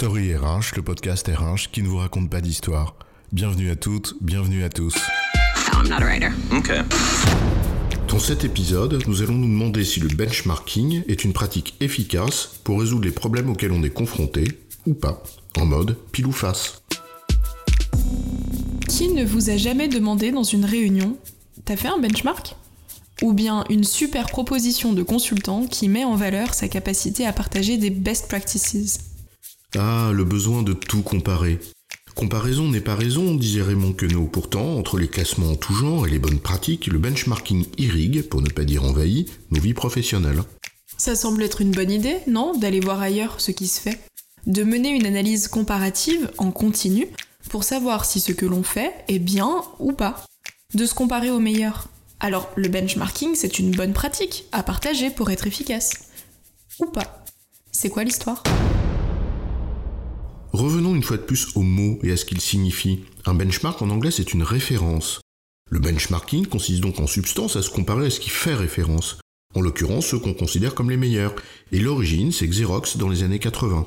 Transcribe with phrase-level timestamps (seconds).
[0.00, 2.96] Story RH, le podcast RH qui ne vous raconte pas d'histoire.
[3.32, 4.94] Bienvenue à toutes, bienvenue à tous.
[5.74, 6.30] I'm not a writer.
[6.50, 6.80] Okay.
[8.08, 12.80] Dans cet épisode, nous allons nous demander si le benchmarking est une pratique efficace pour
[12.80, 14.44] résoudre les problèmes auxquels on est confronté,
[14.86, 15.22] ou pas,
[15.58, 16.80] en mode pile ou face.
[18.88, 21.18] Qui ne vous a jamais demandé dans une réunion
[21.66, 22.56] T'as fait un benchmark?
[23.20, 27.76] Ou bien une super proposition de consultant qui met en valeur sa capacité à partager
[27.76, 29.09] des best practices
[29.78, 31.60] Ah, le besoin de tout comparer.
[32.16, 34.26] Comparaison n'est pas raison, disait Raymond Queneau.
[34.26, 38.42] Pourtant, entre les classements en tout genre et les bonnes pratiques, le benchmarking irrigue, pour
[38.42, 40.42] ne pas dire envahit, nos vies professionnelles.
[40.98, 43.98] Ça semble être une bonne idée, non D'aller voir ailleurs ce qui se fait?
[44.46, 47.06] De mener une analyse comparative en continu
[47.48, 50.26] pour savoir si ce que l'on fait est bien ou pas.
[50.74, 51.86] De se comparer au meilleur.
[52.18, 55.92] Alors, le benchmarking, c'est une bonne pratique à partager pour être efficace.
[56.80, 57.24] Ou pas.
[57.72, 58.42] C'est quoi l'histoire?
[60.52, 63.04] Revenons une fois de plus au mot et à ce qu'il signifie.
[63.24, 65.20] Un benchmark en anglais, c'est une référence.
[65.70, 69.20] Le benchmarking consiste donc en substance à se comparer à ce qui fait référence.
[69.54, 71.36] En l'occurrence, ceux qu'on considère comme les meilleurs.
[71.70, 73.86] Et l'origine, c'est Xerox dans les années 80.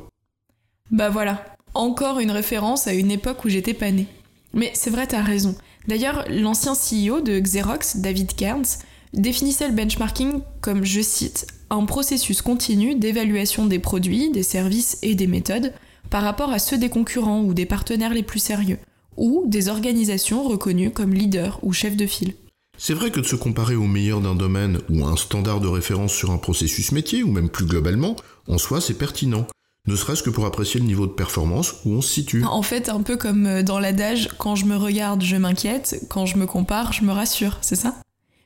[0.91, 4.07] Bah voilà, encore une référence à une époque où j'étais pas née.
[4.53, 5.55] Mais c'est vrai, t'as raison.
[5.89, 8.79] D'ailleurs, l'ancien CEO de Xerox, David Kearns,
[9.11, 15.15] définissait le benchmarking comme, je cite, un processus continu d'évaluation des produits, des services et
[15.15, 15.73] des méthodes
[16.13, 18.77] par rapport à ceux des concurrents ou des partenaires les plus sérieux,
[19.17, 22.35] ou des organisations reconnues comme leaders ou chefs de file.
[22.77, 25.67] C'est vrai que de se comparer au meilleur d'un domaine ou à un standard de
[25.67, 28.15] référence sur un processus métier, ou même plus globalement,
[28.47, 29.47] en soi c'est pertinent.
[29.87, 32.43] Ne serait-ce que pour apprécier le niveau de performance où on se situe.
[32.45, 36.27] En fait, un peu comme euh, dans l'adage, quand je me regarde, je m'inquiète, quand
[36.27, 37.95] je me compare, je me rassure, c'est ça?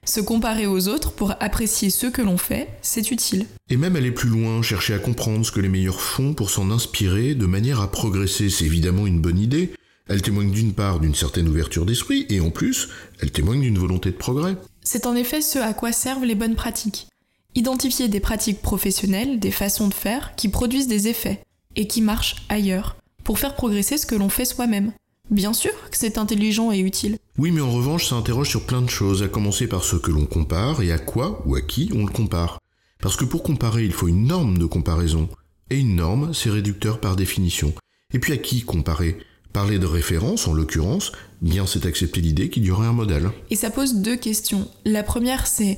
[0.07, 3.45] Se comparer aux autres pour apprécier ce que l'on fait, c'est utile.
[3.69, 6.71] Et même aller plus loin, chercher à comprendre ce que les meilleurs font pour s'en
[6.71, 9.73] inspirer de manière à progresser, c'est évidemment une bonne idée.
[10.07, 12.87] Elle témoigne d'une part d'une certaine ouverture d'esprit et en plus,
[13.19, 14.55] elle témoigne d'une volonté de progrès.
[14.81, 17.07] C'est en effet ce à quoi servent les bonnes pratiques.
[17.55, 21.41] Identifier des pratiques professionnelles, des façons de faire qui produisent des effets
[21.75, 22.95] et qui marchent ailleurs
[23.25, 24.93] pour faire progresser ce que l'on fait soi-même.
[25.29, 27.17] Bien sûr que c'est intelligent et utile.
[27.37, 30.11] Oui, mais en revanche, ça interroge sur plein de choses, à commencer par ce que
[30.11, 32.59] l'on compare et à quoi ou à qui on le compare.
[33.01, 35.29] Parce que pour comparer, il faut une norme de comparaison.
[35.69, 37.73] Et une norme, c'est réducteur par définition.
[38.13, 39.17] Et puis à qui comparer?
[39.51, 41.11] Parler de référence, en l'occurrence,
[41.41, 43.29] bien c'est accepter l'idée qu'il y aurait un modèle.
[43.49, 44.69] Et ça pose deux questions.
[44.85, 45.77] La première, c'est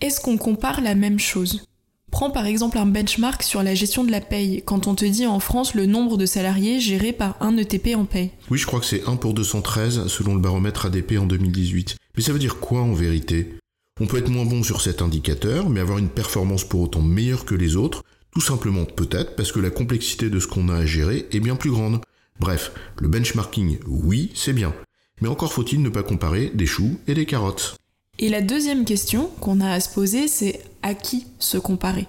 [0.00, 1.64] est-ce qu'on compare la même chose?
[2.10, 5.26] Prends par exemple un benchmark sur la gestion de la paye, quand on te dit
[5.26, 8.30] en France le nombre de salariés gérés par un ETP en paye.
[8.50, 11.96] Oui, je crois que c'est 1 pour 213 selon le baromètre ADP en 2018.
[12.16, 13.56] Mais ça veut dire quoi en vérité?
[14.00, 17.44] On peut être moins bon sur cet indicateur, mais avoir une performance pour autant meilleure
[17.44, 18.02] que les autres,
[18.32, 21.56] tout simplement peut-être parce que la complexité de ce qu'on a à gérer est bien
[21.56, 22.00] plus grande.
[22.38, 24.74] Bref, le benchmarking, oui, c'est bien.
[25.20, 27.76] Mais encore faut-il ne pas comparer des choux et des carottes.
[28.18, 32.06] Et la deuxième question qu'on a à se poser, c'est à qui se comparer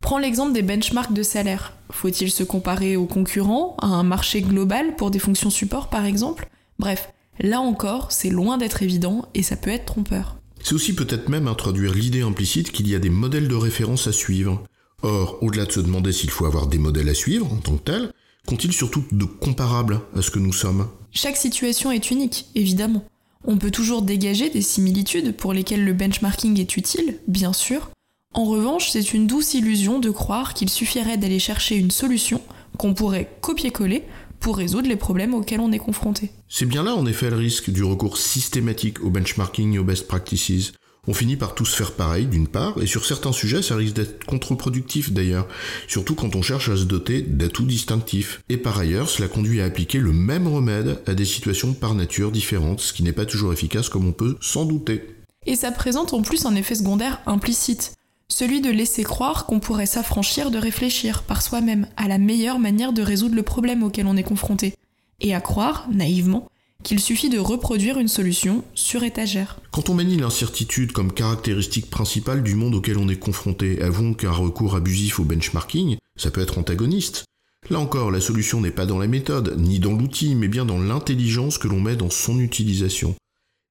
[0.00, 1.74] Prends l'exemple des benchmarks de salaire.
[1.90, 6.48] Faut-il se comparer aux concurrents, à un marché global pour des fonctions support par exemple?
[6.78, 10.36] Bref, là encore, c'est loin d'être évident et ça peut être trompeur.
[10.62, 14.12] C'est aussi peut-être même introduire l'idée implicite qu'il y a des modèles de référence à
[14.12, 14.64] suivre.
[15.02, 17.84] Or, au-delà de se demander s'il faut avoir des modèles à suivre en tant que
[17.84, 18.12] tels,
[18.46, 20.88] qu'ont-ils surtout de comparables à ce que nous sommes?
[21.12, 23.04] Chaque situation est unique, évidemment.
[23.44, 27.90] On peut toujours dégager des similitudes pour lesquelles le benchmarking est utile, bien sûr.
[28.32, 32.40] En revanche, c'est une douce illusion de croire qu'il suffirait d'aller chercher une solution
[32.78, 34.04] qu'on pourrait copier-coller
[34.38, 36.30] pour résoudre les problèmes auxquels on est confronté.
[36.48, 40.06] C'est bien là en effet le risque du recours systématique au benchmarking et aux best
[40.06, 40.72] practices.
[41.08, 44.24] On finit par tous faire pareil d'une part, et sur certains sujets ça risque d'être
[44.24, 45.48] contre-productif d'ailleurs,
[45.88, 48.42] surtout quand on cherche à se doter d'atouts distinctifs.
[48.48, 52.30] Et par ailleurs, cela conduit à appliquer le même remède à des situations par nature
[52.30, 55.02] différentes, ce qui n'est pas toujours efficace comme on peut s'en douter.
[55.46, 57.94] Et ça présente en plus un effet secondaire implicite,
[58.30, 62.92] celui de laisser croire qu'on pourrait s'affranchir de réfléchir par soi-même à la meilleure manière
[62.92, 64.74] de résoudre le problème auquel on est confronté,
[65.20, 66.48] et à croire, naïvement,
[66.82, 69.60] qu'il suffit de reproduire une solution sur étagère.
[69.70, 74.30] Quand on manie l'incertitude comme caractéristique principale du monde auquel on est confronté, avouons qu'un
[74.30, 77.24] recours abusif au benchmarking, ça peut être antagoniste.
[77.68, 80.80] Là encore, la solution n'est pas dans la méthode, ni dans l'outil, mais bien dans
[80.80, 83.14] l'intelligence que l'on met dans son utilisation.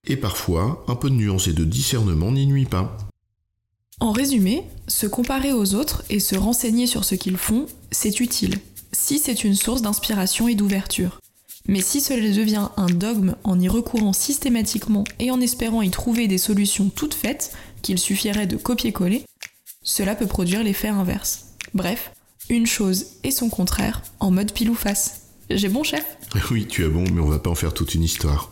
[0.08, 3.09] Et parfois, un peu de nuance et de discernement n'y nuit pas.
[4.02, 8.56] En résumé, se comparer aux autres et se renseigner sur ce qu'ils font, c'est utile,
[8.94, 11.20] si c'est une source d'inspiration et d'ouverture.
[11.68, 16.28] Mais si cela devient un dogme en y recourant systématiquement et en espérant y trouver
[16.28, 17.52] des solutions toutes faites,
[17.82, 19.26] qu'il suffirait de copier-coller,
[19.84, 21.48] cela peut produire l'effet inverse.
[21.74, 22.12] Bref,
[22.50, 25.24] une chose et son contraire en mode pile ou face.
[25.50, 26.06] J'ai bon, chef?
[26.52, 28.52] Oui, tu as bon, mais on va pas en faire toute une histoire.